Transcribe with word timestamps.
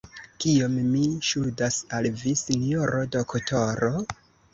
Kiom 0.43 0.77
mi 0.93 1.01
ŝuldas 1.31 1.77
al 1.97 2.07
vi, 2.21 2.33
sinjoro 2.41 3.03
doktoro? 3.17 3.93